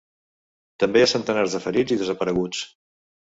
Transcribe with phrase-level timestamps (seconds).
[0.83, 2.63] També hi ha centenars de ferits i desapareguts.